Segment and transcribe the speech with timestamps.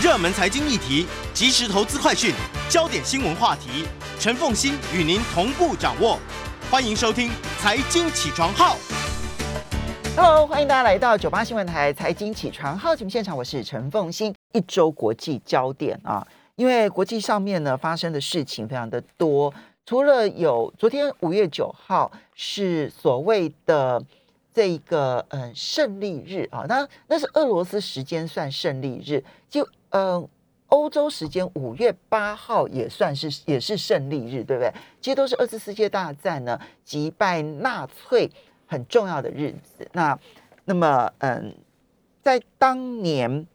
[0.00, 2.32] 热门财经议题、即时投资快讯、
[2.70, 3.84] 焦点新闻话题，
[4.20, 6.16] 陈凤馨与您同步掌握。
[6.70, 7.28] 欢迎收听
[7.58, 8.76] 《财经起床号》。
[10.14, 14.32] Hello，欢迎大家来到九八新闻台《财经起床号》节目现场，我是陈凤馨。
[14.52, 19.52] 一周国际焦点啊，因为国际上面呢发生的事情非常的多，
[19.84, 24.00] 除了有昨天五月九号是所谓的。
[24.52, 30.28] 这一个嗯胜利日啊，那那是俄罗斯时间算胜利日，就嗯
[30.68, 34.72] 欧洲时间五月八号也算是也是胜利日，对不对？
[35.00, 38.30] 其实都是二次世界大战呢击败纳粹
[38.66, 39.88] 很重要的日子。
[39.92, 40.18] 那
[40.64, 41.54] 那么嗯，
[42.20, 43.46] 在当年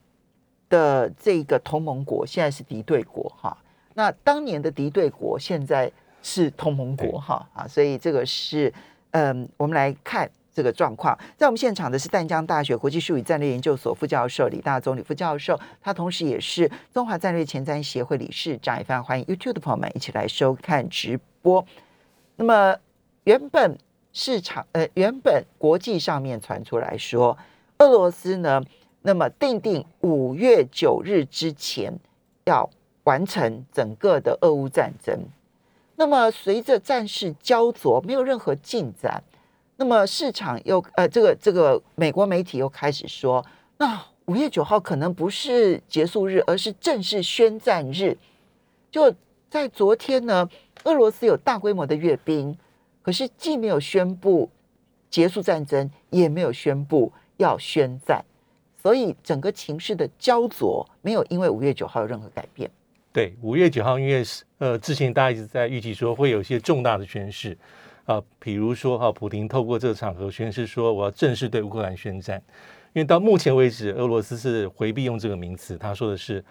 [0.69, 3.57] 的这个同盟国现在是敌对国哈，
[3.93, 5.91] 那当年的敌对国现在
[6.21, 8.73] 是同盟国哈啊，所以这个是
[9.11, 10.31] 嗯，我们来看。
[10.53, 18.77] 这个状况，在我们现场的是淡江大学国际术语战略研究所副教授李大宗李副教授，他同时也是中华战略前瞻协会理事长。
[18.77, 21.65] 也非常欢迎 YouTube 的朋友们一起来收看直播。
[22.35, 22.77] 那么，
[23.23, 23.77] 原本
[24.11, 27.37] 市场呃，原本国际上面传出来说，
[27.79, 28.63] 俄罗斯呢，
[29.01, 31.91] 那么定定五月九日之前
[32.45, 32.69] 要
[33.05, 35.17] 完成整个的俄乌战争。
[35.95, 39.23] 那么，随着战事焦灼，没有任何进展。
[39.75, 43.43] 那么市场又呃，这个这个美国媒体又开始说，
[43.77, 48.15] 那五月九号可能不是结束日，而是正式宣战日。
[48.91, 49.13] 就
[49.49, 50.47] 在昨天呢，
[50.83, 52.55] 俄罗斯有大规模的阅兵，
[53.01, 54.49] 可是既没有宣布
[55.09, 58.23] 结束战争，也没有宣布要宣战，
[58.81, 62.69] 所以整个情势的焦灼没有因为五月九号有任何改变。
[63.11, 64.23] 对，五月九号因为
[64.59, 67.57] 呃之前大家一直在预计说会有一些重大的宣示。
[68.05, 72.41] 啊，比如说哈，普京透过这个场合宣誓说，我要正式对乌克兰宣战。
[72.91, 76.43] 因为到目前为止，俄罗斯是回避用这个名词，他说的是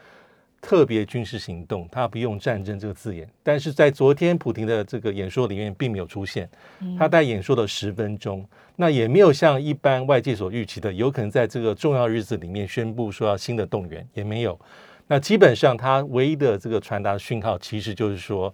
[0.61, 3.29] 特别军事行动，他不用战争这个字眼。
[3.43, 6.51] 但是在昨天普京的这个演说里面，并没有出现。
[6.99, 14.59] 他在演说的十分钟，那也没有像一般外界所预期的，有可能在这个重要日子里面宣布说要新的动员，也没有。
[15.07, 18.53] 那基本上，他唯一的这个传达讯号，其实就是说。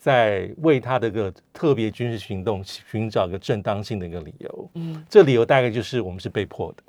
[0.00, 6.82] 在为他的一个特别军事行动寻找一个正当性的一个理由，嗯，这理由大概就是我们是被迫的、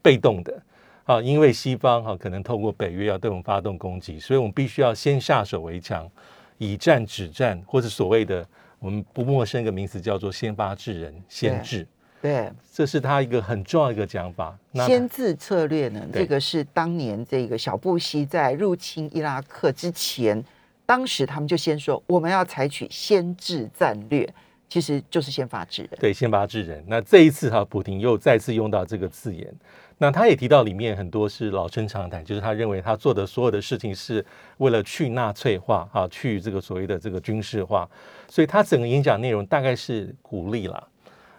[0.00, 0.62] 被动的
[1.04, 6.10] 啊，因为西方哈可能透过北约要对我们发动攻击，所以我们必须要先下手为强，
[6.56, 8.42] 以战止战，或者所谓的
[8.78, 11.86] 我们不陌生一个名词叫做先发制人、先制，
[12.22, 14.58] 对，这是他一个很重要的一个讲法。
[14.86, 20.42] 先制策略呢，这个是当年这个小布希在入侵伊拉克之前。
[20.86, 24.28] 当时他们就先说，我们要采取先制战略，
[24.68, 25.90] 其实就是先发制人。
[25.98, 26.84] 对，先发制人。
[26.86, 29.52] 那这一次哈，普丁又再次用到这个字眼。
[29.98, 34.24] 那他也提到里面很多是老生常谈，就是他认为他做的所有的事情是
[34.58, 37.88] 为了去纳粹化啊，去这个所谓的这个军事化。
[38.28, 40.88] 所以他整个演讲内容大概是鼓励了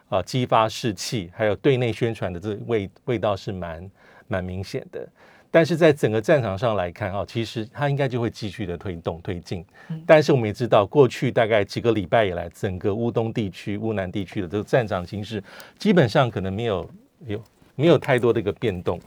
[0.08, 3.92] 啊，激发士气，还有对内宣传的这味味道是蛮
[4.28, 5.08] 蛮明显的。
[5.56, 9.66] 但是在整个战场上来看，哈，其实它应该就会继续的推动推进。
[10.06, 15.42] 但是我们也知道，过去大概几个礼拜以来，整个乌东地区、乌南地区的这个战场形势，
[15.80, 16.90] 基本上可能没有
[17.26, 17.42] 有
[17.76, 19.00] 没有太多的一个变动。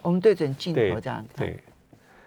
[0.00, 1.46] 我们对准镜头这样看。
[1.46, 1.58] 对，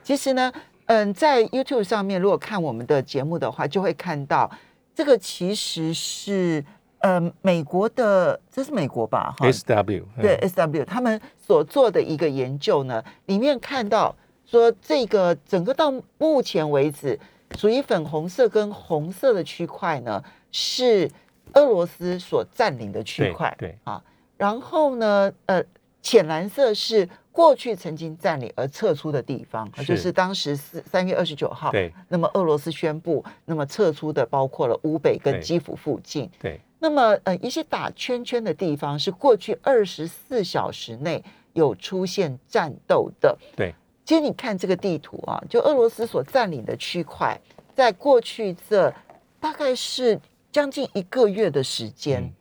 [0.04, 0.54] 其实呢，
[0.86, 4.52] 嗯，在 YouTube 上面，如果看我们的节目的话，就会看到
[4.94, 6.64] 这个其实是。
[7.00, 9.36] 呃，美国的这是美国吧？
[9.38, 14.16] 哈，S W 对 S W 他们所做的一个研究呢，里面看到
[14.46, 17.20] 说，这个整个到目前为止，
[17.56, 21.10] 属于粉红色跟红色的区块呢，是
[21.54, 23.78] 俄罗斯所占领的区块，对，对。
[23.84, 24.04] 啊，
[24.36, 25.64] 然后呢，呃，
[26.02, 29.86] 浅蓝色是过去曾经占领而撤出的地方，是。
[29.86, 36.60] 就是当时是三月二十九号，对，那么俄罗斯宣布，那么撤出的包括了乌北跟基辅附近，对。
[36.80, 41.24] 对那么，呃，一些打圈圈的地方是过去二十四小时内
[41.54, 43.36] 有出现战斗的。
[43.56, 43.74] 对，
[44.06, 47.40] 其实你看这个地图啊，就俄罗斯所占领的区块，
[47.74, 48.94] 在过去这
[49.40, 50.20] 大概是
[50.52, 52.32] 将近一个月的时间，嗯、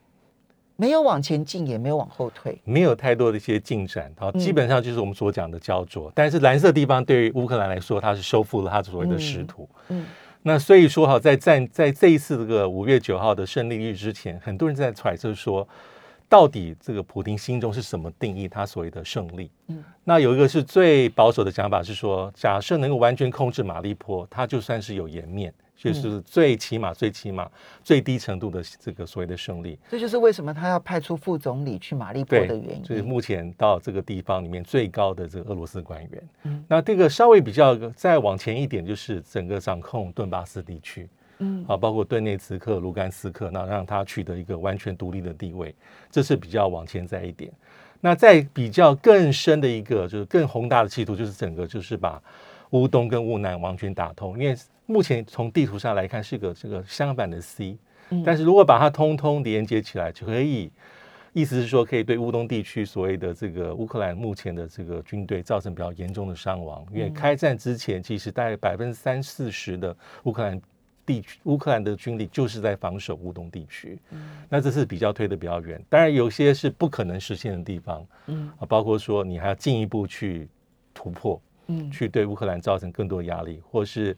[0.76, 4.12] 没有往前进，也没有往后退，没有太多的一些进展。
[4.18, 6.10] 好，基本上就是我们所讲的焦灼。
[6.10, 9.68] 嗯、但是蓝色地方对于乌克兰来说，它是收复了它所谓的失土。
[9.88, 10.02] 嗯。
[10.02, 10.06] 嗯
[10.46, 15.66] 那所以说哈，在战在这一次这个五月九号的胜利日之前，很多人在揣测说，
[16.28, 19.50] 到底这个普丁心中是什么定义他所谓的胜利？
[19.66, 27.48] 嗯，那有一个是最保守的讲法是说，假设能够完全控制马利坡，他就算是有颜面，就是最起码、最起码、
[27.84, 29.78] 最低程度的这个所谓的胜利。
[29.90, 32.82] 这就是为什么他要派出副总理去马利波的原因。
[32.82, 36.28] 就是目前到这个地方里面最高的这个俄罗斯官员。
[36.44, 41.08] 嗯，那这个稍微比较再往前一点，就是整个掌控顿巴斯地区。
[41.38, 45.74] 嗯，啊，包括顿内茨克、卢甘斯克，那让他取得一个完全独立的地位，
[46.10, 47.52] 这是比较往前再一点。
[48.00, 52.22] 那再比较更深的一个，就是更宏大的企图，就是整个就是把
[52.70, 54.38] 乌东跟乌南完全打通。
[54.38, 57.76] 因为目前从地图上来看是个这个相反的 C，
[58.24, 60.70] 但是如果把它通通连接起来，就可以，
[61.32, 66.86] 意思是说可以对乌东地区所谓的这个乌克兰目前的这个军队造成比较严重的伤亡。
[66.92, 70.60] 因为开战之前，其实大概百分之三四十的乌克兰。
[71.04, 75.80] 地区乌克兰的军力就是在防守乌东地区，嗯，那这是比较推得比较远。
[75.88, 80.48] 当然有些是不可能实现的地方，嗯啊，包括说你还要进一步去
[80.92, 84.16] 突破，嗯，去对乌克兰造成更多压力，或是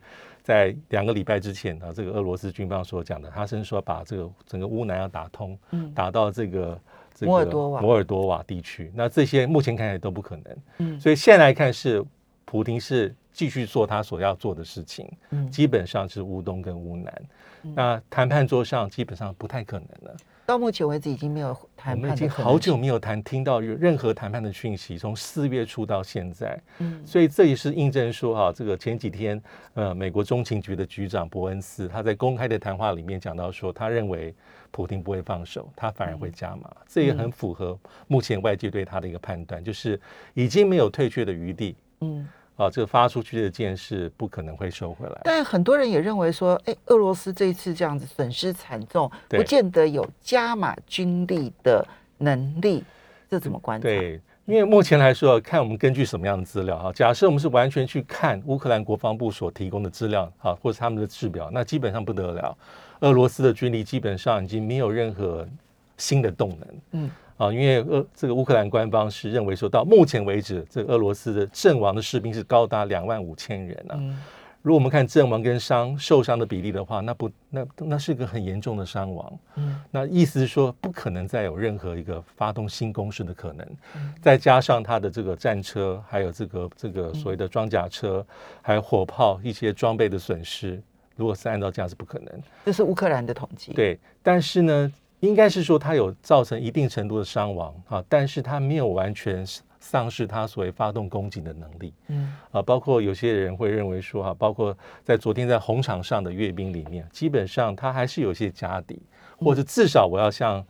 [0.48, 6.80] 在两个礼拜之前啊，这个俄罗斯军方所讲的，他甚至说把这个整个乌南要打通，嗯，打到这个
[7.14, 7.80] 这个摩尔多瓦。
[7.82, 12.02] 摩尔多瓦地区，那这些目前看起来都不可能，嗯，所以现在来看是
[12.46, 13.14] 普京是。
[13.30, 17.22] 继续做他所要做的事情，嗯，基本上是乌东跟乌南，
[17.62, 20.16] 嗯，那谈判桌上基本上不太可能了。
[20.48, 29.38] 到目前为止已经没有谈判，我们已经好久没有谈听到有任何谈判的讯息，从四月初到现在，嗯，所以这也是印证说哈，这个前几天
[29.74, 34.34] 呃，美国中情局的局长伯恩斯他在公开的谈话里面讲到说，他认为
[34.70, 40.00] 普京不会放手，他反而会加码，嗯，这也很符合目前外界对他的一个判断，就是
[40.32, 42.26] 已经没有退却的余地，嗯。
[42.58, 45.20] 啊，这个发出去的箭是不可能会收回来。
[45.22, 51.86] 但很多人也认为说，哎，俄罗斯这一次这样子损失惨重，不见得有加码军力的
[52.18, 52.82] 能力，
[53.30, 53.84] 这怎么观察？
[53.84, 56.92] 对，因为目前来说，看我们根据什么样的资料啊？
[56.92, 62.58] 假设我们是完全去看乌克兰国防部所提供的资料啊，或者他们的制表，那基本上不得了，
[63.02, 65.48] 俄罗斯的军力基本上已经没有任何
[65.96, 66.68] 新的动能。
[66.90, 67.10] 嗯。
[67.38, 73.94] 啊，因为俄这个乌克兰官方是认为说，到目前为止，这个俄罗斯的阵亡的士兵是高达两万五千人啊。
[73.96, 74.18] 嗯、
[74.60, 79.38] 如果我们看阵亡跟伤受伤的比例的话，那不那那是一个很严重的伤亡。
[79.54, 83.64] 嗯，那意思是说，不可能再有任何一个发动新攻势的可能。
[83.94, 90.82] 嗯、再加上他的这个战车，还有这个这个所谓的装甲车，嗯、还有火炮一些装备的损失，
[91.14, 92.42] 如果是按照这样是不可能。
[92.64, 93.72] 这是乌克兰的统计。
[93.74, 94.92] 对，但是呢。
[95.20, 99.44] 应该是说他有造成一定程度的伤亡啊，但是他没有完全
[99.80, 101.92] 丧失他所谓发动攻击的能力。
[102.06, 109.00] 嗯啊，包括有些人会认为说哈，包括在昨天在红场上的阅兵里面，基本上他还是有些家底，
[109.38, 110.64] 或者至少我要向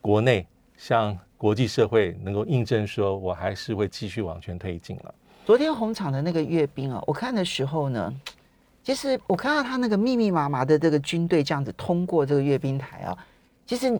[0.00, 5.14] 国内、向国际社会能够印证说，我还是会继续往前推进了。
[5.44, 8.14] 昨天红场的那个阅兵啊，我看的时候呢，
[8.82, 13.18] 其实我看到他那个密密麻麻的这个军队这样子通过这个阅兵台啊。
[13.70, 13.96] 其实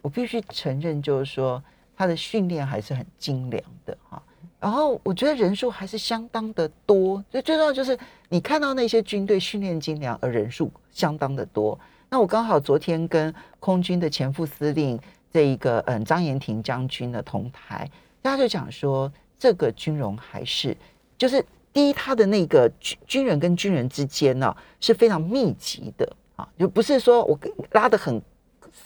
[0.00, 1.62] 我必须承认，就是说
[1.94, 4.22] 他的训练还是很精良的哈。
[4.58, 7.98] 然后我觉得人数还是相当的多，最最重要就是
[8.30, 11.78] 你看到那些军队训练精良，而人数相当的多。
[12.08, 14.98] 那我刚好昨天跟空军的前副司令
[15.30, 17.90] 这一个嗯张延廷将军的同台，
[18.22, 20.74] 他就讲说这个军容还是
[21.18, 21.44] 就是
[21.74, 27.38] 第一，他的那个军军人跟军人之间呢是非常密集的啊，就不是说我
[27.72, 28.18] 拉得很。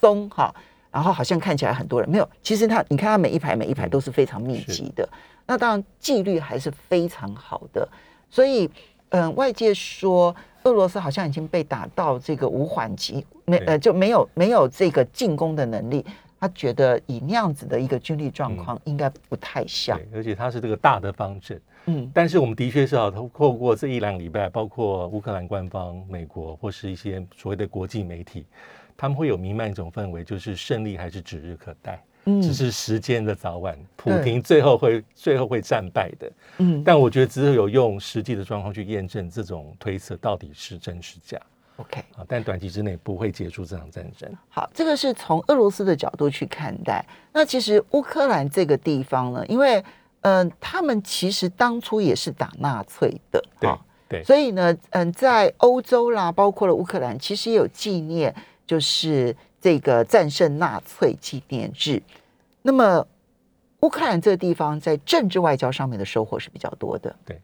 [0.00, 0.54] 松哈，
[0.90, 5.08] 然后好像看起来很多人没有，其实他你看他每一排每一排都是非常密集的，
[5.46, 7.88] 那当然纪律还是非常好的，
[8.30, 8.66] 所以
[9.10, 16.04] 嗯、呃，外界说俄罗斯好像已经被打到这个无缓急，没呃就没有没有这个进攻的能力，
[16.40, 28.46] 他觉得以那样子的一个军力状况应该不太像，而且他是这个大的方阵，嗯，但是我们的确是啊，透过这一两礼拜，包括乌克兰官方、美国或是一些所谓的国际媒体。
[28.96, 33.78] 他们会有弥漫一种氛围，就是胜利还是指日可待，嗯，只是时间的早晚。
[33.96, 41.40] 普丁最后会最后会战败的，嗯，但我觉得只有用实际的状况去验证这种推测到底是真是假。
[41.76, 44.30] OK 啊，但短期之内不会结束这场战争。
[44.48, 47.04] 好，这个是从俄罗斯的角度去看待。
[47.32, 49.82] 那其实乌克兰这个地方呢，因为
[50.20, 53.70] 嗯、呃，他们其实当初也是打纳粹的，对
[54.08, 58.32] 对，所以呢，嗯，在欧洲啦，包括了乌克兰，其实也有纪念。
[58.66, 62.02] 就是这个战胜纳粹纪念日。
[62.62, 63.06] 那么，
[63.80, 67.14] 乌克兰这个地方在政治外交上面的收获是比较多的。
[67.26, 67.40] 对，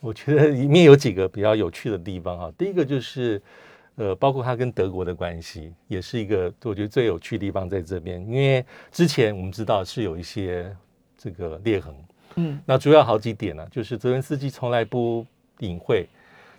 [0.00, 2.52] 我觉得里面有几个比较有趣的地方哈。
[2.58, 3.40] 第一个就是，
[3.94, 8.20] 呃，包括他跟德国的关系，也是一个我觉得最有趣的地方在这边。
[8.26, 10.74] 因为之前我们知道是有一些
[11.16, 11.94] 这个裂痕，
[12.34, 15.24] 嗯，那主要好几点呢，就是泽连斯基从来不
[15.60, 16.06] 隐晦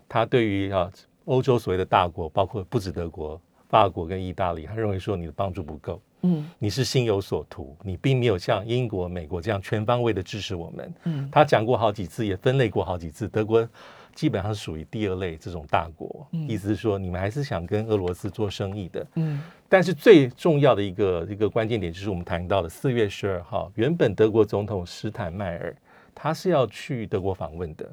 [0.07, 0.91] 他对于啊。
[1.27, 3.37] 欧洲所谓的大国，包括不止德国、
[3.69, 10.93] 法国跟意大利，他认为说你的帮助不够，嗯，你是心有所图，你并没有像英国、美国这样全方位的支持我们。
[11.03, 13.67] 嗯，他讲过好几次，也分类过好几次，德国
[14.15, 19.07] 基本上属于第二类这种大国，嗯，意思是说你们还是想跟俄罗斯做生意的。
[19.15, 25.75] 嗯，但是最重要的一个一个关键点就是我们谈到的四月十二号，原本德国总统施坦迈尔
[26.15, 27.87] 他是要去德国访问的。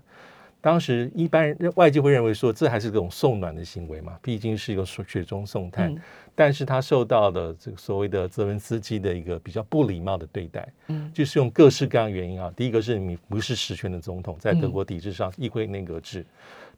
[0.65, 5.93] 当时一般人外界会认为说，这还是这种送暖的行为嘛，毕竟是一个雪中送炭。
[5.93, 6.01] 嗯、
[6.35, 12.51] 但是他受到的这个所谓的泽文斯基的一个比较不礼貌的对待，嗯，就是用各式各样原因啊。
[12.57, 16.27] 第一个是你不是实权的总统，在德国体制上议会内阁制；嗯、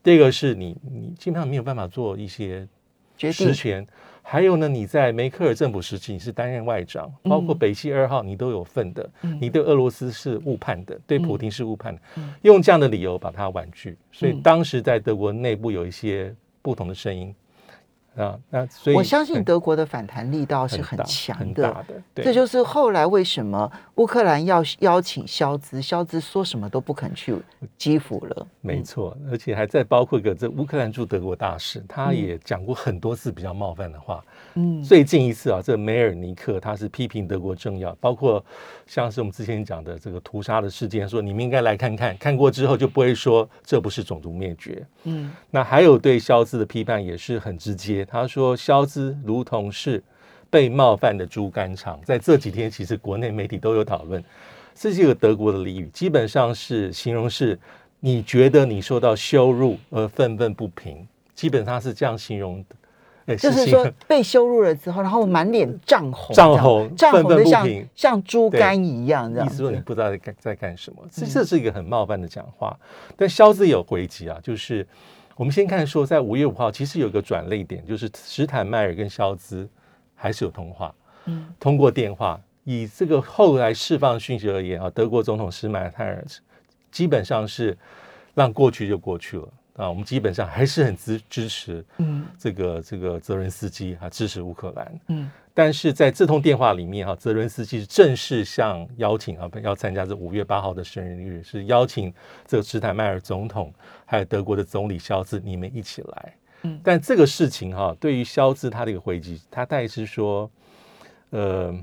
[0.02, 2.66] 第二个是你你基本上没有办法做一些
[3.16, 3.86] 实权。
[4.28, 9.08] 还有呢，你在梅克尔政府时期，你是担任外长，包括北溪二号，你都有份的。
[9.22, 13.96] 嗯、你对俄罗斯是误判的，对普京是误判的，嗯、用这样的理由把他婉拒。
[14.10, 17.32] 所以当时在德国内部有一些不同的声音。
[18.16, 27.34] 啊，那所以我相信德国的反弹力道是很强的，的对，这就是后来为什么乌克兰要邀请肖兹，肖兹说什么都不肯去
[27.78, 28.46] 基辅了。
[28.60, 34.22] 没错，而且还在包括一个这乌克兰驻德国大使，他也讲过很多次比较冒犯的话。
[34.54, 38.44] 嗯，最近一次啊，这梅尔尼克他是批评德国政要，包括
[38.86, 44.86] 像是我们之前讲的这个屠杀的事件，说你们应该来看看，看过之后就不会说这不是种族灭绝。
[45.04, 48.04] 嗯，那还有对肖兹的批判也是很直接。
[48.04, 50.02] 他说：“肖兹如同是
[50.50, 54.22] 被冒犯的猪肝肠。”在这几天，其实国内媒体都有讨论，
[54.74, 57.58] 这是一个德国的俚语，基本上是形容是
[58.00, 63.36] 你觉得你受到羞辱而愤愤不平，基本上是这样形容的。
[63.36, 69.46] 就是说被羞辱了之后，然后满脸涨红，涨红，愤愤不平，像猪肝一样，这样。
[69.46, 72.78] 意思说你不知道在干在干什么，这这是一个很冒犯的讲话。
[73.16, 74.86] 但肖兹有回击啊，就是。
[75.38, 79.68] 我们先看说，在五月五号，其实有个转捩点，就是史坦迈尔跟肖兹
[80.16, 80.92] 还是有通话，
[81.26, 82.40] 嗯，通过电话。
[82.64, 86.24] 以这个后来释放讯息而言啊，德国总统施迈泰尔
[86.90, 87.78] 基本上是
[88.34, 95.30] 让过去就过去了啊，我们基本上还是很支支持，嗯，这个这个泽伦斯基啊，支持乌克兰，嗯。
[95.54, 102.12] 但是在这通电话里面，哈，泽伦斯基是正式向邀请啊，要参加这五月八号的生日日，是邀请
[102.46, 103.72] 这个施坦迈尔总统，
[104.04, 106.34] 还有德国的总理肖兹，你们一起来。
[106.62, 110.50] 嗯，但这个事情哈，对于肖兹他的一个回击，他大概是说，
[111.30, 111.74] 呃，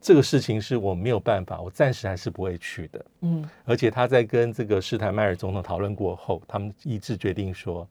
[0.00, 3.04] 这个事情是我没有办法，我暂时还是不会去的。
[3.20, 7.86] 嗯，而且他在跟这个施坦迈尔总统讨论过后，他们一致决定说，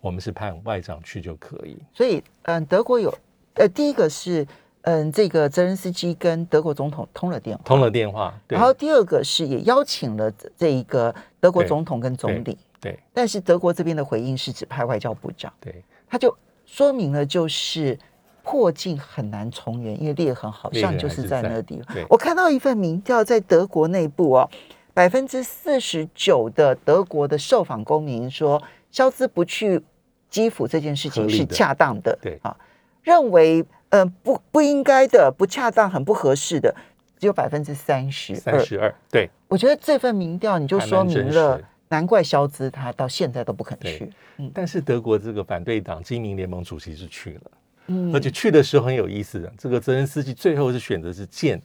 [0.00, 1.76] 我们是派外长去就可以。
[1.94, 3.12] 所以，嗯，德国有，
[3.54, 4.46] 呃，第一个是。
[4.84, 8.34] 嗯，这个泽连斯基跟德国总统通了电话，通了电话。
[8.48, 12.58] 然后第二个是也邀请了这一个德国总统跟总理。
[12.82, 12.98] 对。
[13.14, 15.50] 但是德国这边的回应是指派外交部长。
[15.58, 15.82] 对。
[16.06, 16.36] 他就
[16.66, 17.98] 说明了，就是
[18.42, 21.96] 破镜很难重圆，因为裂痕好像就是在那个地方。
[22.10, 24.50] 我看到一份民调，在德国内部哦，
[24.92, 29.80] 百分之四十九的德国的受访公民说，肖兹不去
[30.28, 32.18] 基辅这件事情是恰当的。
[32.20, 32.54] 对啊，
[33.02, 33.64] 认为。
[33.94, 36.74] 嗯、呃，不不应该的，不恰当，很不合适的，
[37.18, 38.40] 只有百分之三十二。
[38.40, 39.28] 三十二，对。
[39.48, 41.60] 我觉得这份民调你就说明了，
[41.92, 44.10] 难怪肖兹他到现在都不肯去。
[44.38, 47.50] 嗯，但是德国这个反对党基民联盟主席是去了，
[47.88, 51.60] 嗯，而且去的时候很有意思的，这个泽连斯基最后是选择是见。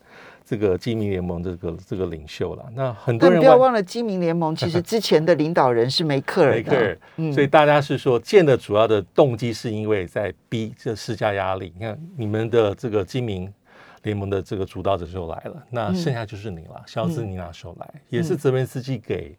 [0.50, 6.52] 这个基民联盟这个这个领袖了，那很多人不要忘了，基民联盟其实 之前的领导人是梅克尔。
[6.52, 11.74] 梅克尔，嗯、所以大家是说见的主要的动机是因为在逼这施加压力。
[11.76, 13.54] 你看你们的这个基民
[14.04, 19.36] 联盟的这个主导者就来了，那剩下就是你了，肖兹、嗯、你拿手来，嗯、也是泽连斯基给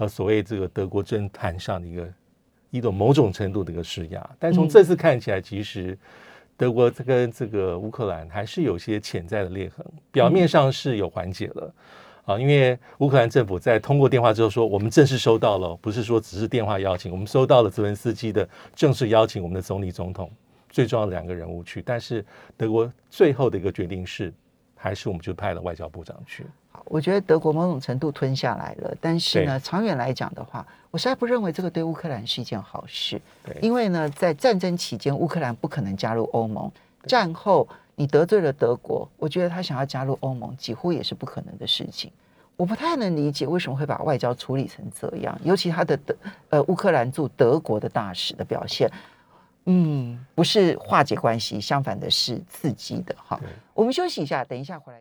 [0.00, 2.12] 呃所谓这个德国政坛上的一个
[2.70, 4.30] 一种某种程度的一个施压。
[4.38, 5.96] 但从这次看起来，其实。
[6.56, 11.74] 德国跟这个乌克兰还是有些潜在的裂痕，表面上是有缓解了
[12.26, 20.30] 啊，因为乌克兰政府在通过电话之后说，我们正式收到了，不是说只是电话邀请，我们收到了泽连斯基的正式邀请，我们的总理总统
[20.68, 22.22] 最重要的两个人物去，但是
[22.58, 24.30] 德国最后的一个决定是，
[24.74, 26.44] 还是我们就派了外交部长去。
[26.84, 33.20] 我觉得德国某种程度吞下来了，但是呢，长远来讲的话，我实在不认为这个对乌克兰是一件好事。
[33.44, 36.68] 对，因为呢，在战争期间，乌克兰不可能加入欧盟；
[37.06, 42.10] 战后，你得罪了德国，我觉得他想要加入欧盟，几乎也是不可能的事情。
[42.56, 46.14] 我不太能理解为什么会把外交处理成这样，尤其他的德
[46.50, 48.90] 呃乌克兰驻德国的大使的表现，
[49.64, 53.14] 嗯，不是化解关系，相反的是刺激的。
[53.16, 53.40] 哈，
[53.72, 55.00] 我们休息一下，等一下回来。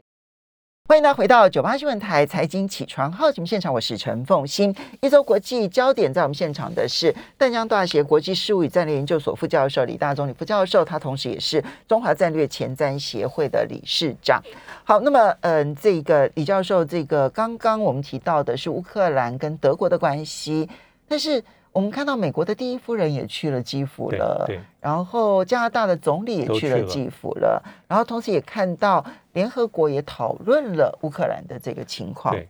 [0.90, 4.76] 欢迎大家回到九八新闻台财经起床号节目现场，我是陈凤欣。
[5.02, 14.42] 一周国际焦点，在我们现场的是淡江大学国际事务与战略研究所副教授李大中李副教授，他同时也是中华战略前瞻协会的理事长。
[14.84, 20.68] 好，那么嗯，这个李教授，这个刚刚我们提到的是乌克兰跟德国的关系，
[21.08, 21.44] 但是。
[21.72, 32.34] 我们看到美国的第一夫人也去了基辅了，对，对，然后加拿大的总理也去了基辅了，了然后同时也看到联合国也讨论了乌克兰的这个情况。
[32.34, 32.48] 对，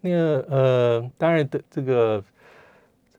[0.00, 2.24] 那个呃，当然的这个。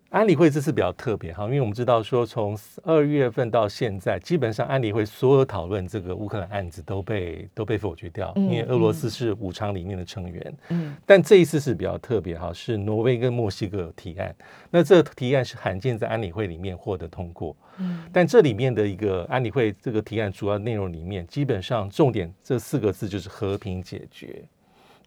[0.09, 10.57] 安理会这次比较特别哈，因为我们知道说，从二月份到现在，基本上安理会所有讨论这个乌克兰案子都被都被否决掉，因为俄罗斯是五常里面的成员。
[10.69, 14.35] 嗯，但这一次是比较特别哈，是挪威跟墨西哥提案，
[14.71, 17.55] 那这个提案是罕见在安理会里面获得通过。
[17.77, 24.43] 嗯，但这里面的一个安理会这个提案主要内容里面，基本上重点这四个字就是和平解决。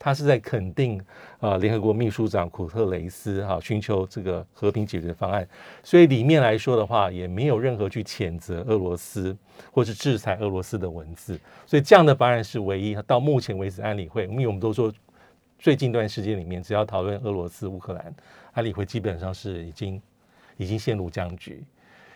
[0.05, 1.01] 他是在肯定
[1.39, 5.49] 啊，联合国秘书长古特雷斯哈寻求这个和平解决方案，
[5.85, 9.37] 所以里面来说的话，也没有任何去谴责俄罗斯
[9.71, 14.93] 或是制裁俄罗斯的文字，所以这样的方案是唯一到目前为止安理会，因为我们都说
[15.57, 18.13] 最近一段时间里面，只要讨论俄罗斯乌克兰，
[18.55, 20.03] 安理会基本上是已经
[20.57, 21.63] 已经陷入僵局，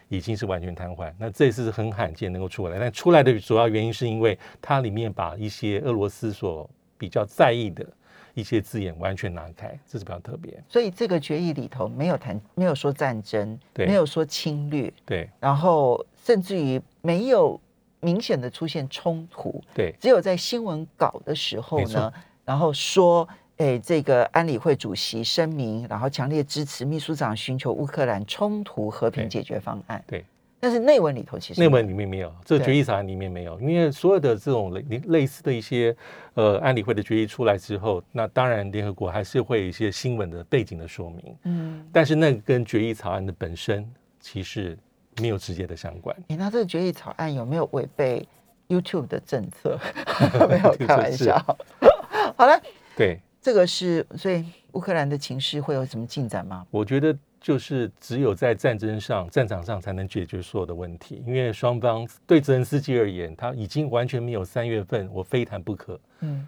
[0.08, 1.12] 已经是完全瘫痪。
[1.20, 7.86] 那这次是很罕见能够出来，但出来的主要原因是因为它里面把一些俄罗斯所比较在意的
[8.34, 10.62] 一些字眼完全拿开，这是比较特别。
[10.68, 17.60] 所以这个决议里头没有谈，没有说战争，对，没有说侵略，对，然后甚至于没有
[18.00, 22.12] 明显的出现冲突，对，只有在新闻稿的时候呢，
[22.44, 30.20] 然后说，哎，这个安理会主席声明，然后强烈支持秘书长寻求乌克兰冲突和平解决方案，对。
[30.20, 30.24] 对
[30.66, 35.96] 但是内文里头其实内文里面没有，这个决议草案里面没有，因为所有的这种类类似的一些
[36.34, 44.76] 呃安理会的决议出来之后，那当然联合国还是会有一些新闻的背景的说明，嗯，但是那跟决议草案的本身其实
[45.20, 46.16] 没有直接的相关。
[46.26, 48.26] 你那这个决议草案有没有违背
[48.66, 49.78] YouTube 的政策？
[50.50, 51.38] 没有开玩笑。
[52.36, 52.60] 好了，
[52.96, 56.66] 对，这个是所以乌克兰的情势会有什么进展吗？
[56.72, 57.16] 我觉得。
[57.46, 66.00] 就是只有在战争上、战场上才能解决所有的问题，因为双方对泽连斯基而言，他已经完全没有三月份我非谈不可。
[66.22, 66.44] 嗯，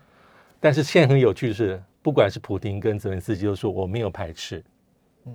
[0.59, 4.61] 但是现在很有趣的是，不管是普京跟泽连斯基都说我没有排斥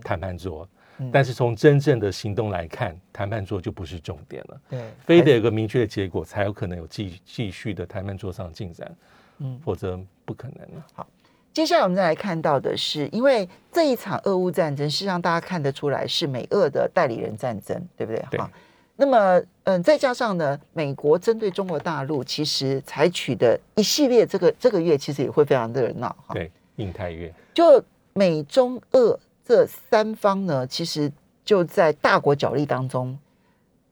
[0.04, 4.62] 谈判桌，嗯，但是从真正的行动来看，谈判桌就不是重点了。
[4.70, 8.94] 对，非得有个明确的结果，才有可能有继继续的谈判桌上进展。
[9.38, 10.86] 嗯，否则不可能了。
[10.92, 11.08] 好。
[11.54, 18.40] 接下来我们再来看到的是，因为这一场俄乌战争，实际上大家看得出来是美俄的代理人战争，对不对？
[18.40, 18.50] 哈。
[18.96, 26.08] 那么，嗯，再加上呢，美国针对中国大陆，其实采取的一系列这个这个月，其实也会非常热闹。
[26.26, 27.32] 哈，对，印太月。
[27.54, 31.12] 就美中俄这三方呢，其实
[31.46, 33.16] 就在大国角力当中，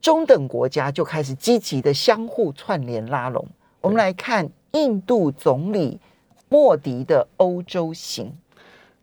[0.01, 3.47] 中等国家就开始积极的相互串联拉拢。
[3.81, 5.99] 我们来看印度总理。
[6.51, 8.29] 莫迪的欧洲行，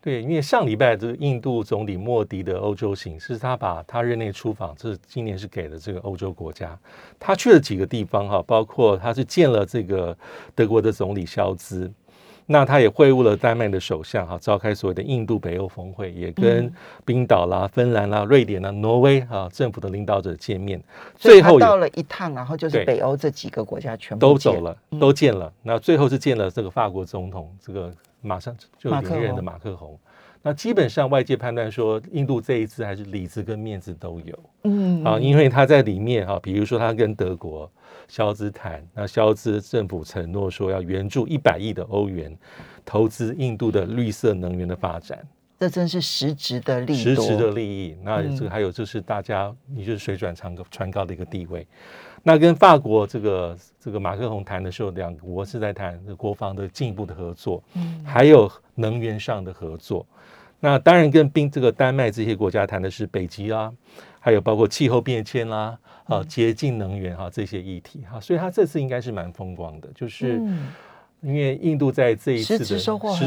[0.02, 6.78] 对，因为上礼拜就是印度总理莫迪的欧洲行是他把他任内出访，这今年是给了这个欧洲国家，
[7.18, 10.14] 他去了几个地方哈，包括他是见了这个
[10.54, 11.90] 德国的总理肖兹。
[12.50, 16.72] 那他也会晤了丹麦的首相，哈，召开所谓的印度北欧峰会，也跟
[17.04, 20.82] 冰岛啦、芬兰啦、瑞典啦、挪威啊政府的领导者见面。
[21.14, 25.52] 最后到了一趟，然后就是北欧这几个国家全部都走了，都见了。
[25.62, 29.98] 那最后是见了这个法国总统，这个马上就连任的马克宏。
[30.42, 34.38] 那基本上外界判断说，印度这一次还是里子跟面子都有。
[34.64, 37.70] 嗯，啊，因为他在里面哈，比如说他跟德国。
[38.07, 42.35] 肖兹谈，那肖兹政府承诺说要援助一百亿的欧元，
[42.83, 45.18] 投资印度的绿色能源的发展。
[45.61, 47.94] 这真是实质的利益，实质的利益。
[48.03, 51.66] 那这个还有就是大家，你就是水涨船高船高的一个地位。
[52.22, 57.62] 那跟法国这个这个马克宏谈的时候，两国是在谈国防的进一步的合作，
[58.04, 60.07] 还有能源上的合作。
[60.61, 63.72] 那当然跟冰这个丹麦这些国家谈的是北极啊，
[64.18, 65.78] 还有包括气候变迁啦。
[66.09, 70.40] 啊，洁净能源哈这些议题哈，所以他这次应该是蛮风光的，就是
[71.20, 72.78] 因为印度在这一次的实质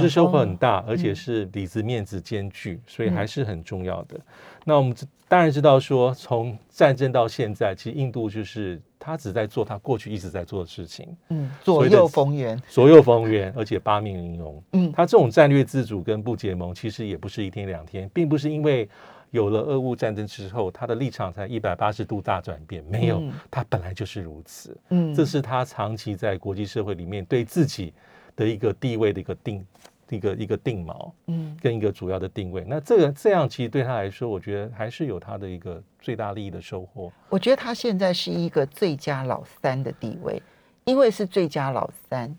[0.09, 4.19] 收获很大，而且是里子面子兼具，所以还是很重要的。
[4.63, 4.95] 那我们
[5.27, 18.87] 当然知道说，从战争到现在，其实印度就是他只在做他过去一直在做的事情，嗯，左右逢源，左右逢源，而且八面玲珑，嗯，他这种战略自主跟不结盟，其实也不是一天两天，并不是因为。
[19.31, 24.77] 有了俄乌战争之后，他的立场才一百八十度大转变，没有，他本来就是如此。
[24.89, 27.93] 嗯，这是他长期在国际社会里面对自己
[28.35, 29.65] 的一个地位的一个定
[30.09, 32.65] 一个一个定锚，嗯，跟一个主要的定位。
[32.67, 37.11] 那这个这样其实对他来说，我觉得还是有他的一个最大利益的收获。
[37.29, 40.41] 我觉得他现在是一个最佳老三的地位，
[40.83, 42.35] 因为是最佳老三。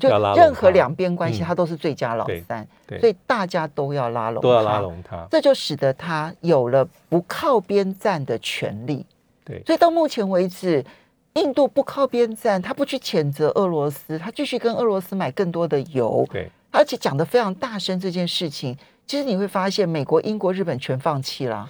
[0.00, 2.66] 就任何两边关系，他都是最佳老三，
[3.00, 9.06] 所以大家都要拉拢，都要拉拢他，这就使得他有了不靠边站的权利。
[9.42, 10.84] 对，所以到目前为止，
[11.32, 17.98] 印度不靠边站，他不去谴责俄罗斯，他继续跟俄罗斯买更多的油，对，而且讲得非常大声。
[17.98, 21.66] 这件事情，其实你会发现，美国、英国、日本全放弃了。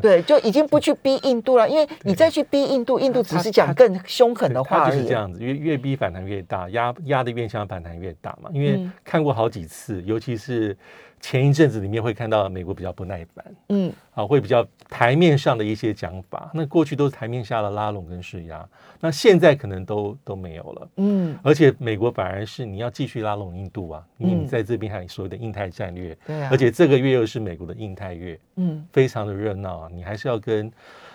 [0.02, 4.96] 对，就已经不去逼印度了，因为你再去逼印度，印度只是讲更凶狠的话而已。
[4.96, 8.50] 就是这样子，越越逼反弹越大，压压的越强，反弹越大嘛。
[8.52, 10.76] 因为看过好几次，尤其是。
[11.20, 18.66] 前一阵子里面会看到美国比较不耐烦，嗯，啊，会比较台面上的一些讲法，那过去都是台面下的拉拢跟施压，
[19.00, 30.72] 那现在可能都都没有了，嗯，而且美国反而是你要继续拉拢印度啊，因为你在这边还有所谓的印太战略，对啊，而且这个月又是美国的印太月，嗯，非常的热闹啊，你还是要跟。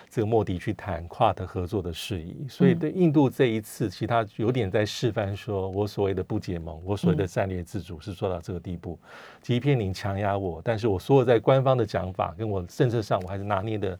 [0.08, 8.98] 这个莫迪去谈跨的合作的事宜，所以对印度这一次，其他有点在示范，说我所谓的不结盟，我所谓的战略自主是做到这个地步。
[9.42, 13.98] 即便你强压我，但是我所有在官方的讲法跟我政策上，我还是拿捏的，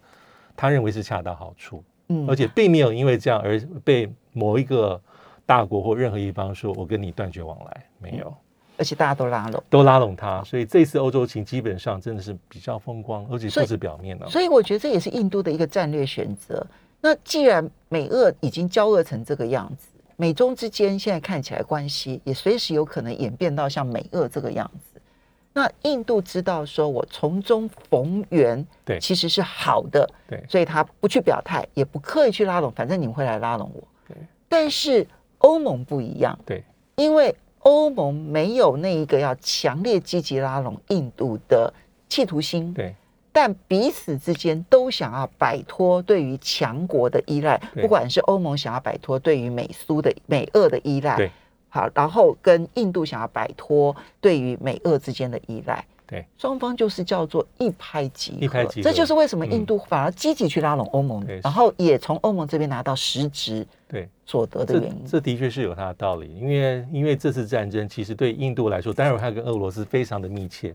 [0.56, 1.84] 他认为是恰到好处。
[2.08, 5.00] 嗯，而且并没有因为这样而被某一个
[5.44, 8.34] 大国或任何一方说我跟你断绝往来，没有。
[8.78, 14.28] 而且大家都拉拢，都拉拢他，所以这次欧洲情基本上真的是比较风光，而且不止表面了。
[14.28, 16.64] 所以我觉得这也是印度的一个战略选择。
[17.00, 25.00] 那既然美俄已经交恶成这个样子，美中之间现在看起来关系也随时有可能演变到像美俄这个样子。
[25.54, 33.82] 那印度知道说我从中逢源，对，其实是好的，对，所以他不去表态，也不刻意去拉拢，反正你们会来拉拢我。
[34.06, 34.16] 对，
[34.48, 35.06] 但是
[35.38, 36.62] 欧盟不一样，对，
[36.96, 37.34] 因为。
[37.66, 41.74] 欧盟没有那一个要强烈积极拉拢印度的
[42.09, 42.94] 企图心，对，
[43.33, 51.29] 但彼此之间都想要摆脱对于强国的依赖，不管是欧盟想要摆脱对于美苏的美俄的依赖，对，
[51.68, 55.85] 好，然后跟印度想要摆脱对于美俄之间的依赖。
[56.06, 64.08] 对，双方就是叫做一拍即合，一拍即合，这就是为什么印度反而积极去拉拢欧盟，嗯、然后也从欧盟这边拿到实质对。
[64.28, 65.04] 所得的原因。
[65.04, 70.74] 这，这的确是有它的道理，因为因为这次战争其实对印度来说，当然它跟俄罗斯非常的密切，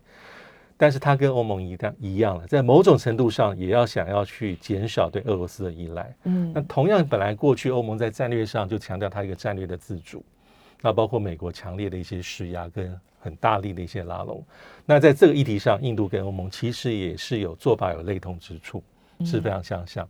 [0.78, 6.16] 但是它跟欧盟一样一样了，在某种程度上也要想要去减少对俄罗斯的依赖。
[6.24, 10.24] 嗯，那同样本来过去欧盟在战略上就强调它一个战略的自主，
[10.82, 13.00] 那包括美国强烈的一些施压跟。
[13.24, 14.44] 很大力的一些拉拢，
[14.84, 18.82] 那在这个议题上，印度跟欧盟其实也是有做法有类同之处，
[19.24, 20.10] 是非常相像。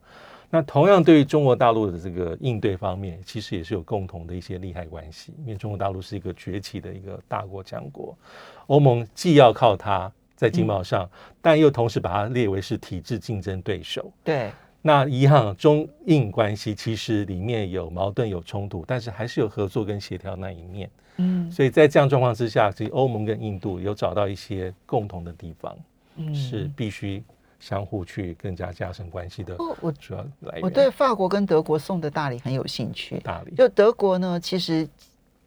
[0.49, 5.33] 那同样对于中国大陆的这个应对方面，其实也是有共同的一些利害关系。
[5.39, 8.17] 因为中国大陆是一个崛起的一个大国强国，
[8.67, 11.09] 欧盟既要靠它在经贸上，
[11.41, 14.09] 但又同时把它列为是体制竞争对手。
[14.23, 20.89] 对，那一样中印关系其实里面有矛盾有冲突，但是还是有合作跟协调那一面。
[21.17, 25.77] 嗯，所以在这样状况之下，其实欧盟跟印度有找到一些共同的地方，
[26.15, 27.21] 嗯，是必须
[27.59, 29.55] 相互去更加加深关系的。
[29.81, 33.19] 我主要来源，我对法国跟德国送的大礼很有兴趣。
[33.19, 34.87] 大礼，就德国呢，其实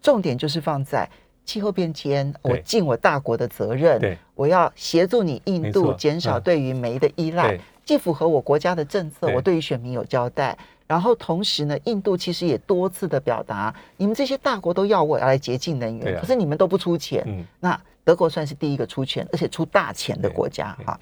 [0.00, 1.08] 重点就是放在
[1.44, 10.56] 气候变迁，我尽我大国的责任，对，我要协助你印度减少对于煤的依赖，既符合我国家的政策，我对于选民有交代。
[10.86, 17.24] 然后同时呢，印度其实也多次的表达，你们这些大国都要我要来洁净能源，啊、可是你们都不出钱。
[17.26, 21.00] 嗯、那德国算是第一个出钱，而且出大钱的国家哈。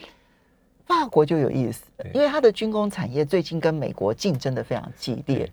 [0.86, 1.82] 法国就有意思，
[2.14, 5.50] 因为它的军工产业最近跟美国竞争的非常激烈，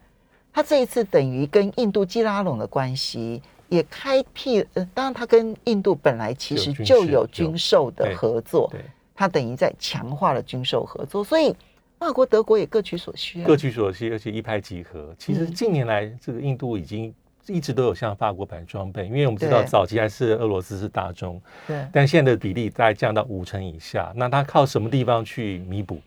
[0.54, 8.72] 它这一次等于跟印度基拉拢的关系也开辟，呃，当然它跟印度本来其实就有军售的合作，
[9.20, 11.54] 它等于在强化了军售合作，所以。
[12.00, 15.14] 法国、德国也各取所需，各取所需，而且一拍即合。
[15.18, 17.14] 其实近年来，这个印度已经
[17.46, 24.14] 一直都有向法国买装备，因为我们知道早期还是俄罗斯是大宗，对，但现在的比例大概降到五成以下。
[24.16, 26.00] 那它靠什么地方去弥补？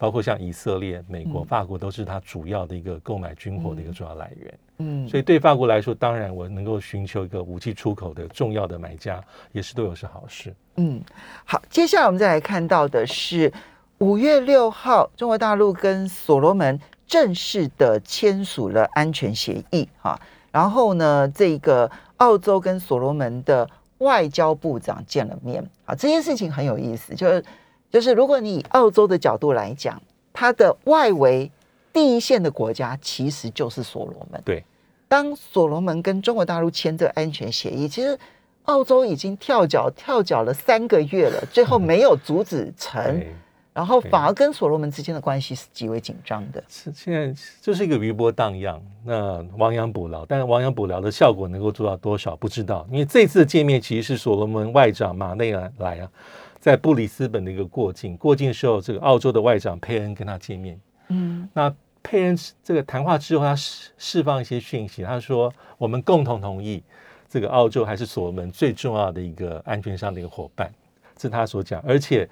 [0.00, 4.58] 包括像以色列、美国、法国都是它主要的一个购买军火的一个主要来源。
[4.78, 10.54] 嗯，所以对法国来说，当然我能够寻求一个武器出口的重要的买家，也是对我是好事。
[10.76, 11.02] 嗯，
[11.44, 13.52] 好，接下来我们再来看到的是。
[13.98, 20.18] 五月六号，中国大陆跟所罗门正式的签署了安全协议，哈。
[20.50, 27.44] 然后呢，这个澳洲跟所罗门的外交部长见了面，啊，这件事情很有意思，就是
[27.90, 30.00] 就是如果你以澳洲的角度来讲，
[30.32, 31.50] 它的外围
[31.92, 34.40] 第一线的国家其实就是所罗门。
[34.44, 34.64] 对，
[35.08, 38.18] 当所罗门跟中国大陆签这个安全协议，其实
[38.64, 43.02] 澳洲已经跳脚跳脚了三个月了，最后没有阻止成。
[43.04, 43.26] 嗯
[43.72, 46.62] 然后反而跟所罗门之间的关系是极为紧张的。
[46.68, 52.84] 是现在就是一个余波荡漾，那亡羊补牢，但是亡羊补牢的效果能够做到多少不知道。
[52.90, 56.10] 因为这次的见面其实是所罗门外长马内尔来啊，
[56.60, 60.78] 在布里斯本的一个过境，过境的时候，这个澳洲的外长佩恩跟他见面。
[61.08, 66.82] 嗯，那佩恩这个谈话之后，他释释放一些讯息，他说我们共同同意，
[67.28, 70.72] 这个澳洲还是所罗门最重要的一个安全上的一个伙伴，
[71.16, 72.28] 这是他所讲，而且。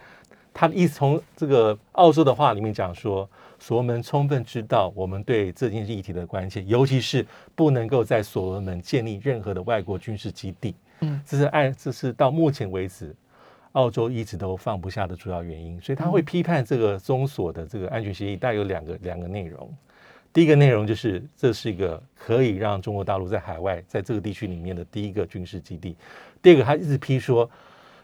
[0.60, 3.28] 他的意思从这个澳洲的话里面讲说，
[3.60, 10.74] 所罗门充分知道我们对这件议题的关切，尤其是不能够在所罗门建立任何的外国军事基地。
[11.02, 13.14] 嗯，这是按这是到目前为止
[13.72, 15.80] 澳洲一直都放不下的主要原因。
[15.80, 19.72] 所以他会批判这个中所的这个安全协议，大概有两个两个内容。
[20.32, 25.96] 第一个内容就是这是一个可以让中国大陆在海外在这个地区里面的第一个军事基地。
[26.42, 27.48] 第二个，他一直批说。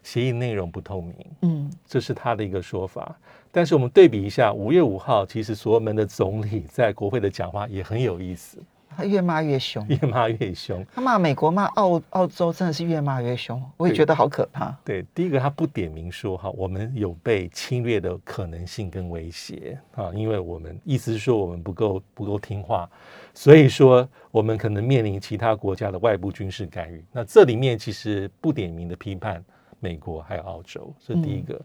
[0.03, 3.19] 协议内容不透明，嗯，这是他的一个说法。
[3.51, 8.59] 但是我们对比一下，五月五号，其实所罗门的总理在国会的讲话也很有意思。
[8.97, 10.85] 他越骂越凶， 越骂越凶。
[10.95, 13.63] 他骂美国、骂澳澳洲，真的是越骂越凶。
[13.77, 14.77] 我也觉得好可怕。
[14.85, 22.89] 对，对，第一个他不点名说哈，我们有被侵略的可能性跟威胁啊，因为我们意思是说我们不够不够听话，
[23.33, 27.05] 所以说我们可能面临其他国家的外部军事干预。
[27.13, 29.45] 那这里面其实不点名的批判。
[29.81, 31.53] 美国还有澳洲，这是第一个。
[31.55, 31.65] 嗯、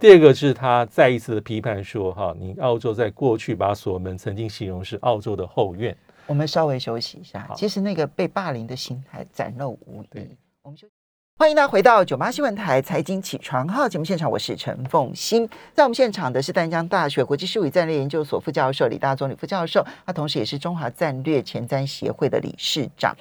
[0.00, 5.96] 第二个是他再一次的批判说：“哈，你澳洲在过去把所门曾经形容是澳洲的后院。”
[6.26, 7.48] 我们稍微休息一下。
[7.56, 10.36] 其实那个被霸凌的心态展露无遗。
[10.62, 10.92] 我们休息。
[11.36, 15.48] 欢迎大家回到九八新闻台财经起床号节目现场，我是陈凤欣。
[15.74, 23.16] 在我们现场的是淡江大学国际事务与战略研究所副教授李大中李副教授，他同时也是中华战略前瞻协会的理事长。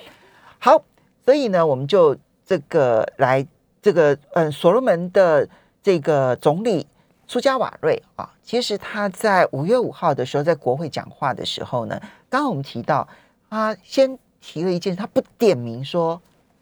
[0.59, 0.83] 好，
[1.25, 3.45] 所以呢，我们就这个来。
[3.83, 5.45] 这个嗯，所罗门的
[5.81, 6.87] 这个总理
[7.27, 12.01] 苏加瓦瑞啊，其实他在五月五号的时候在国会讲话的时候呢，
[12.33, 13.07] 刚刚我们提到，
[13.47, 16.19] 他先提了一件，他不点名说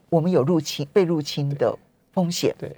[0.09, 1.73] 我们有入侵被入侵的
[2.11, 2.53] 风险。
[2.59, 2.75] 对，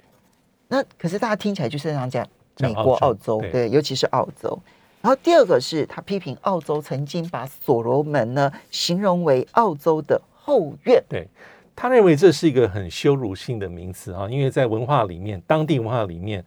[0.68, 2.24] 那可是大家听起来就是这样讲，
[2.60, 4.56] 美国、澳洲，对，尤其是澳洲。
[5.00, 11.02] 然后第二个是他批评澳洲曾经把所罗门呢形容为澳洲的后院。
[11.08, 11.26] 对。
[11.74, 16.44] 他认为这是一个很羞辱性的名词啊，因为在文化里面，当地文化里面，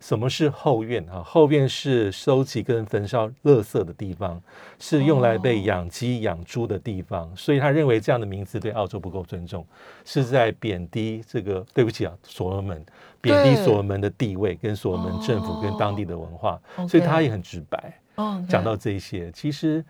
[0.00, 1.22] 什么是后院啊？
[1.22, 4.42] 后院是收集跟焚烧垃圾的地方，
[4.78, 9.64] 是用来被养鸡养猪的地方，所以他认为这样的名字对澳洲不够尊重，
[10.04, 11.64] 是在贬低这个。
[11.74, 12.84] 对不起啊，所罗门，
[13.20, 17.94] 贬低所罗门的地位跟所罗门政府跟当地的文化，所以他也很直白。
[18.48, 19.84] 讲到这些，其实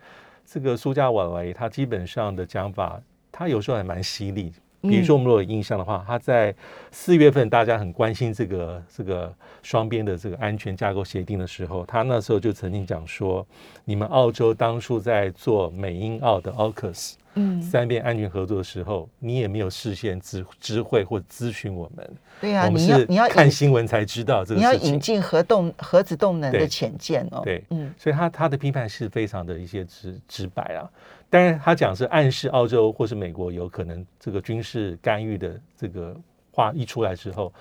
[0.45, 4.51] 这个苏家瓦维他基本上的讲法，他有时候还蛮犀利。
[4.81, 6.53] 比如说，我们如果有印象的话，他在
[6.91, 13.45] 四月份大家很关心这个这个双边的这个安全架构协定的时候，他那时候就曾经讲说，
[13.85, 22.11] 你们澳洲当初在做美英澳的 AUKUS 嗯三边安全合作的时候，你也没有事先知知会或咨询我们。
[22.39, 27.41] 对啊，我们是你要看新闻才知道这个你要引进核动核子动能的潜舰哦。
[27.43, 30.89] 对，嗯，所以他他的批判是非常的一些直直白啊。
[31.29, 36.13] 当然，他讲是暗示澳洲或是美国有可能这个军事干预的这个
[36.51, 37.53] 话一出来之后，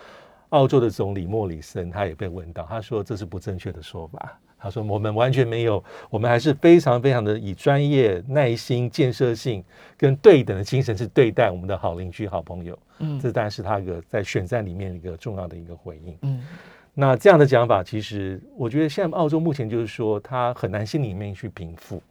[0.49, 4.39] 澳洲的总理莫里森他也被问到，他说这是不正确的说法。
[4.61, 9.65] 他说我们完全没有，我们还是非常非常的以专业、耐心、建设性
[9.97, 12.79] 跟对等的精神去对待我们的好邻居、好朋友。
[12.99, 16.19] 嗯，这当然是他一个在选战里面一个重要的一个回应。
[16.23, 16.45] 嗯，
[16.93, 22.03] 那这样的讲法，其实我觉得现在澳洲目前就是说，他很难心里面去平复。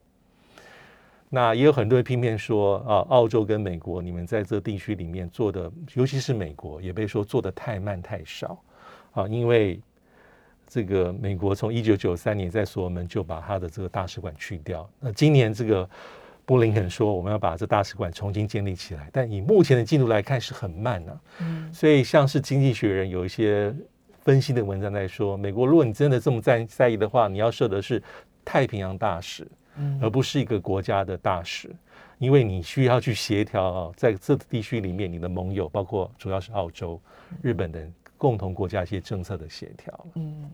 [1.31, 8.59] 那也有很多人批评说啊，澳洲跟美国，你们在这地区里面做的，尤其是美国，也被说做的太慢太少
[9.11, 9.27] 啊。
[9.27, 9.79] 因为
[10.69, 14.89] 这个美国从一九九三年在所罗门就把他的这个大使馆去掉。
[14.99, 15.89] 那今年这个
[16.45, 21.21] 布林肯说我们要把这大使馆重新建立起来，但以目前的进度来看是很慢的、啊。
[21.41, 23.75] 嗯，所以像是《经济学人》有一些
[24.23, 28.01] 分析的文章在说，美国如果你真的这么在在意的话，你要设的是
[28.45, 29.45] 太平洋大使。
[30.01, 31.73] 而不是一个国家的大使，
[32.17, 36.99] 因为你需要去协调啊，在这个地区里面，你的盟友包括主要是澳洲、
[37.41, 40.05] 日本等共同国家一些政策的协调。
[40.13, 40.51] 嗯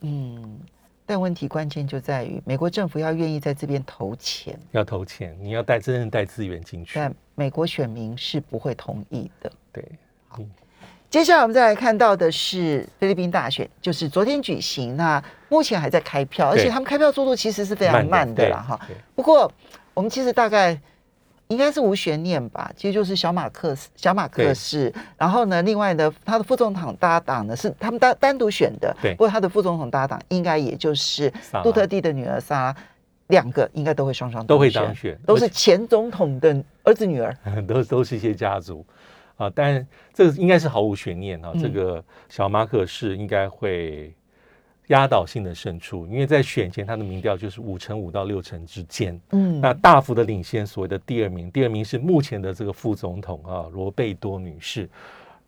[0.00, 0.60] 嗯，
[1.06, 9.50] 但问题关键就在于美国政府要愿意在这边投钱，要投钱，你要带真正带资源进去，但美国选民是不会同意的。
[9.72, 9.82] 对，
[10.28, 10.40] 好。
[11.10, 18.78] 接下来我们再来看到的是菲律宾大选，就是昨天举行，那目前还在开票，而且他们开票速度其实是非常慢的啦哈。
[19.14, 19.50] 不过
[19.94, 20.78] 我们其实大概
[21.48, 24.92] 应该是无悬念吧，其实就是小马克思，小马克思。
[25.16, 28.94] 然后呢，另外呢，他的副总统搭档呢是他们单单独选的。
[29.00, 29.12] 对。
[29.12, 31.32] 不过他的副总统搭档应该也就是
[31.62, 32.76] 杜特地的女儿萨拉，
[33.28, 37.34] 两个应该都会双双都会当选，都是前总统的儿子女儿，
[37.66, 38.84] 都都是一些家族
[39.36, 39.50] 啊。
[39.54, 44.14] 但这个应该是毫无悬念啊，这个小马可仕应该会。
[44.88, 54.88] 压倒性的胜出，因为在选前他的民调就是五成五到六成之间，嗯，那大幅的领先所谓的第二名，第二名是目前的这个副总统啊罗贝多女士。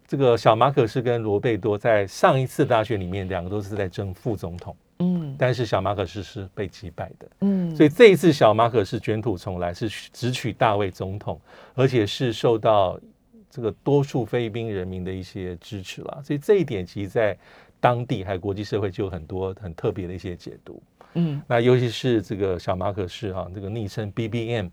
[0.06, 11.40] 这个小马可是跟罗贝多在上一次大选里面，两个都是在争副总统，嗯，但是小马可是是被击败的，嗯，所以这一次小马可是卷土重来，是直取大卫总统，
[11.74, 13.00] 而且是受到
[13.48, 17.34] 这个多数菲律宾人民的一些支持了，所以这一点其实在。
[17.80, 20.82] 当地还有国际社会就有很多很特别的一些解读，
[21.14, 24.68] 嗯，那尤其是这个小马可仕哈，这个昵称 BBM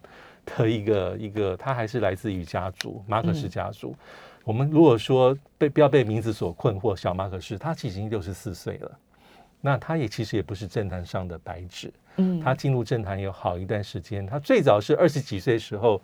[0.46, 3.96] 的一个一个，他还是来自于家族马可仕家族。
[4.44, 9.00] 我们如果说被不要被名字所困惑，小马可仕他其实已经六十四岁了，
[9.62, 16.02] 那他也其实也不是政坛上的白纸，嗯，他进入政坛有好一段时间，他最早是二十几岁的时候。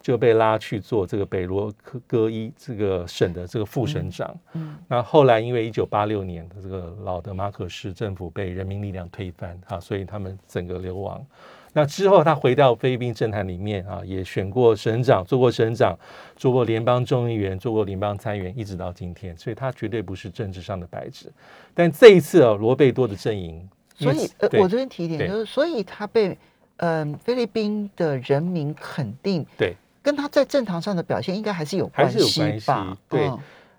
[0.00, 4.34] 就被拉去做这个北罗科戈伊这个省的这个副省长。
[4.54, 11.24] 嗯，那后来因为一九八六年的这个老的马可仕政府被人民力量推翻啊，所以他们整个流亡。
[11.72, 15.96] 那之后他回到菲律宾政坛里面啊，也选过省长，做过省长，
[16.34, 21.30] 做过联邦众议员，做过联邦参议员，一直到今天，所以他绝对不是政治上的白纸。
[21.72, 26.36] 但这一次啊，罗贝多的阵营，所以呃，我这边提一点就是，所以他被
[26.78, 29.46] 嗯、呃、菲律宾的人民肯定。
[29.56, 29.76] 对。
[30.02, 32.24] 跟他在政坛上的表现应该还是有关系吧？
[32.24, 32.98] 还是有关系。
[33.08, 33.30] 对，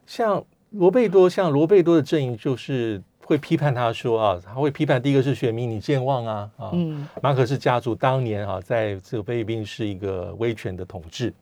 [0.06, 11.34] 像罗贝多，像罗贝多的阵营就是会批判他说啊，他会批判第一个是选民你健忘啊啊，嗯，马可仕家族当年啊，在这个菲律宾是一个威权的统治，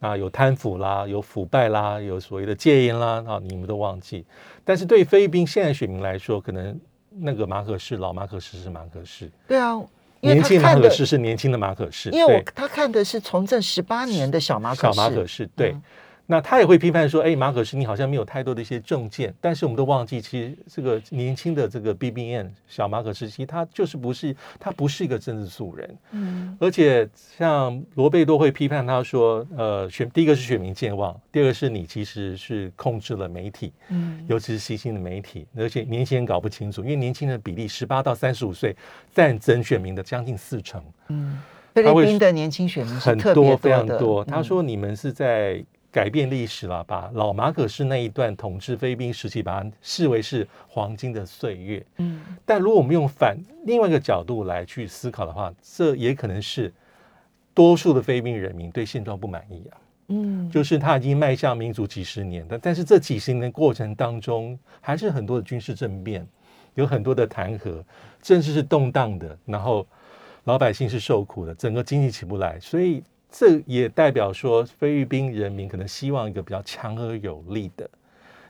[0.00, 4.24] 啊，有贪腐啦，有腐败啦，有所谓的戒严啦啊，你们都忘记。
[4.64, 9.30] 但是对菲律宾现在选民来说，可能那个马可仕老马可仕是马可仕。
[9.46, 9.80] 对啊。
[10.22, 14.94] 年轻马可仕是年轻的马可仕，因为我他看的是从政十八年的小马可仕。
[14.94, 15.70] 小马可仕，对。
[15.72, 15.82] 嗯
[16.32, 25.98] 那他也会批判说：“哎，马可是，你好像没有太多的一些政见。”但是我们都忘记，其实这个年轻的这个 B B N 小马可仕，其实他就是不是他不是一个政治素人。
[26.12, 26.56] 嗯。
[26.58, 38.74] 而且像罗贝多会批判他说：“呃，选第一个是选民健忘，第二个是你其实是控制了媒体，嗯，尤其是新兴的媒体，而且年轻人搞不清楚，因为年轻人的比例十八到三十五岁
[39.14, 40.82] 占整选民的将近四成。
[41.08, 41.38] 嗯，
[41.74, 44.24] 菲律宾的年轻选民很多非常多。
[44.24, 51.84] 他说：“你们是在。”改变历史了，把老马可是那一段统治菲律宾时期，把它视为是黄金的岁月。
[51.98, 56.72] 嗯，但如果我们用反另外一个角度来去思考的话，这也可能是
[57.52, 59.76] 多数的菲律宾人民对现状不满意啊。
[60.08, 66.26] 嗯，就是他已经迈向民主几十年，但但是这几十年的过程当中，还是很多的军事政变，
[66.74, 67.84] 有很多的弹劾，
[68.22, 69.86] 政治是动荡的，然后
[70.44, 73.02] 老百姓是受苦的，整个经济起不来，所以。
[73.32, 77.88] 这也代表说，菲律宾人民可能希望一个比较强而有力的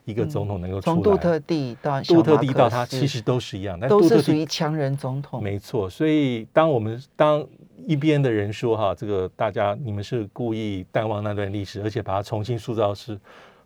[0.05, 0.95] 一个总统能够出来。
[0.95, 5.41] 从杜特地到杜特地到他，其实都是一样，但都是属于强人总统。
[5.43, 7.47] 没错，所以当我们当
[7.87, 13.17] 一边的人说哈，这个大家你们是故意淡忘那段历史，而且把它重新塑造是。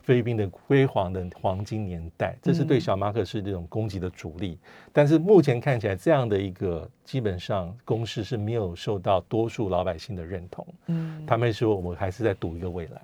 [0.07, 4.57] 菲律宾的辉煌的黄金年代，这是对小马可是这种攻击的主力。
[4.63, 10.65] 嗯、但是目前看起来，这样的一个基本上攻势是没有受到多数老百姓的认同。
[10.85, 13.01] 嗯，他们说我们还是在赌一个未来。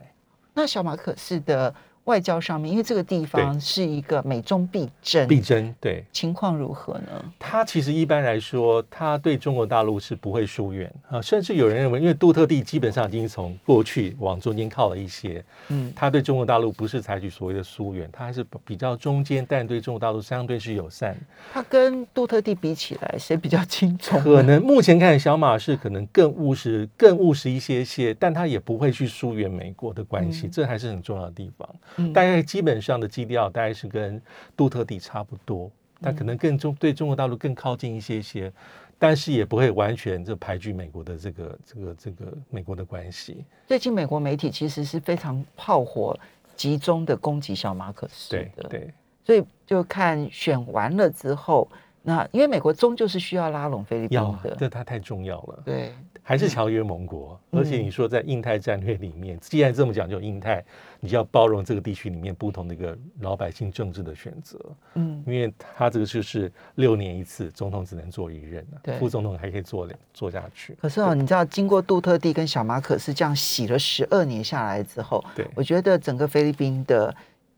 [0.53, 1.75] 那小马可是的。
[2.05, 7.33] 外交上面，因为这个地方是一个美中必争，必争对情况如何呢？
[7.39, 21.15] 他其实一般来说，他对中国大陆是不会疏远啊，甚至有人认为，因为杜特地基本上已经从过去往中间靠了一些，嗯，他对中国大陆不是采取所谓的疏远，他还是比较中间，但对中国大陆相对是友善。
[21.53, 24.21] 他跟杜特地比起来，谁比较轻松？
[24.21, 31.69] 可能目前看小马是可能更务实，更务实一些些，但他也不会去疏远美国的关系，嗯，这还是很重要的地方。
[32.13, 34.21] 大概基本上的基调大概是跟
[34.55, 38.51] 杜特地差不多，但可能更中对中国大陆更靠近一些些，
[38.97, 43.43] 但是也不会完全就排拒美国的这个这个这个美国的关系。
[43.67, 46.17] 最近美国媒体其实是非常炮火
[46.55, 48.93] 集中的攻击小马可斯的，对，对，
[49.25, 51.67] 所以就看选完了之后，
[52.01, 55.63] 那因为美国终究是需要拉拢菲律宾的，这它太重要了。
[55.65, 55.93] 对，
[56.23, 60.63] 还是条约盟国，嗯、而且你说在印太战略里面，既然这么讲究印太，
[61.01, 64.57] 你就要包容这个地区里面不同的一个老百姓政治的选择。
[64.93, 70.75] 嗯，因为他这个就是六年一次，总统只能做一任，对，副总统还可以做两做下去。
[70.81, 77.13] 可是哦，你知道，经过杜特地跟小马可斯这样洗了十二年下来之后，对，我觉得整个菲律宾的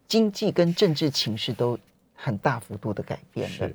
[0.08, 1.78] 经济跟政治情势都
[2.16, 3.70] 很大幅度的改变了。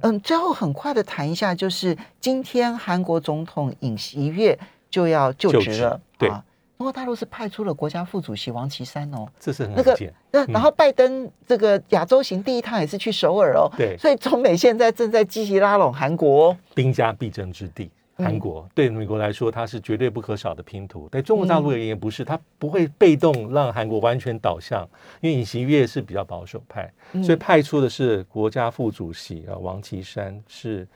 [0.00, 4.58] 嗯，最后很快的谈一下，就是今天韩国总统尹锡悦
[4.90, 6.28] 就要就职了，对。
[6.28, 6.44] 啊，
[6.76, 9.96] 中国大陆是派出了国家副主席王岐山哦，这是很那个
[10.32, 17.90] 那然后拜登这个亚洲行第一趟也是去首尔哦，对，所以中美现在正在积极拉拢韩国，兵家必争之地。
[18.16, 21.08] 韩国对美国来说，它是绝对不可少的拼图。
[21.10, 24.88] 对中国大陆而言，不是，它不会被动让韩国完全倒向，
[25.20, 26.92] 因为尹锡悦是比较保守派，
[27.22, 30.86] 所以派出的是国家副主席啊，王岐山是，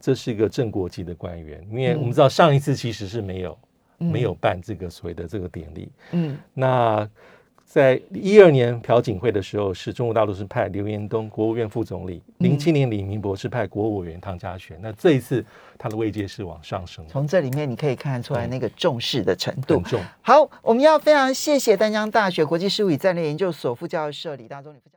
[0.00, 1.66] 这是一个正国级的官员。
[1.70, 3.58] 因为我们知道上一次其实是没有
[3.98, 7.08] 没有办这个所谓的这个典礼，嗯，那。
[7.76, 14.78] 在一二年朴槿惠的时候，是中国大陆是派刘延东国务院副总理；零七年李明博是派国务委员唐家璇。
[14.80, 15.44] 那这一次
[15.76, 17.04] 他的位阶是往上升。
[17.06, 19.78] 从这里面你可以看得出来那个重视的程度。
[19.82, 20.00] 重。
[20.22, 24.92] 好，我们要非常谢谢丹江大学国际事务与战略研究所副教授李大中李副教授。